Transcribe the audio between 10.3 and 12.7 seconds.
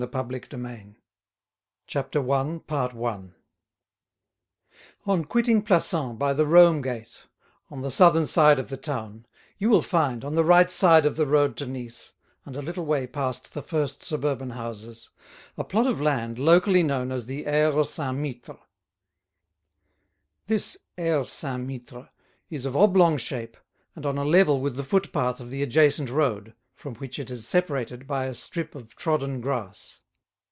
the right side of the road to Nice, and a